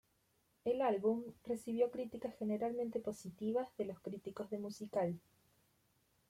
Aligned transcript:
El 0.65 0.81
álbum 0.81 1.23
recibió 1.45 1.91
críticas 1.91 2.33
generalmente 2.39 2.99
positivas 2.99 3.69
de 3.77 3.85
los 3.85 3.99
críticos 3.99 4.49
de 4.49 4.57
musical. 4.57 5.19